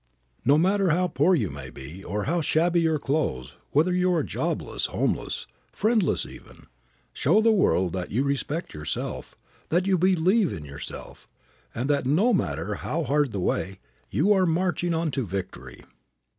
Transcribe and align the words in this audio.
No 0.43 0.57
matter 0.57 0.89
how 0.89 1.07
poor 1.07 1.35
you 1.35 1.51
may 1.51 1.69
be, 1.69 2.03
or 2.03 2.23
how 2.23 2.41
shabby 2.41 2.81
your 2.81 2.97
clothes, 2.97 3.53
whether 3.69 3.93
you 3.93 4.11
are 4.15 4.23
jobless, 4.23 4.87
homeless, 4.87 5.45
friendless 5.71 6.25
even, 6.25 6.65
show 7.13 7.39
the 7.39 7.51
world 7.51 7.93
that 7.93 8.09
you 8.09 8.23
respect 8.23 8.73
yourself, 8.73 9.35
that 9.69 9.85
you 9.85 9.99
believe 9.99 10.51
in 10.53 10.65
yourself, 10.65 11.27
and 11.75 11.87
that, 11.87 12.07
no 12.07 12.33
matter 12.33 12.73
how 12.81 13.03
hard 13.03 13.31
the 13.31 13.39
way, 13.39 13.79
you 14.09 14.33
are 14.33 14.47
marching 14.47 14.95
on 14.95 15.11
to 15.11 15.23
victory. 15.23 15.83